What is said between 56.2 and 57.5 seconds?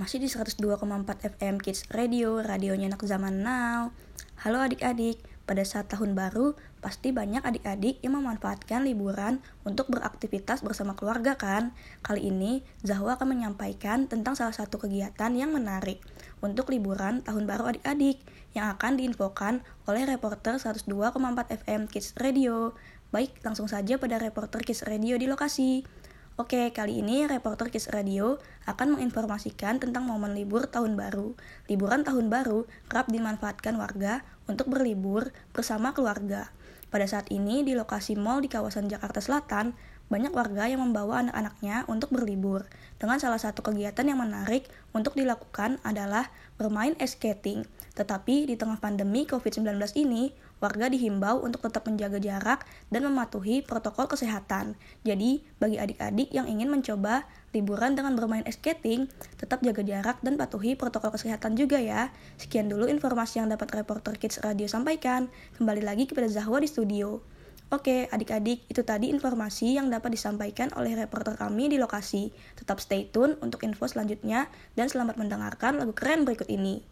yang ingin mencoba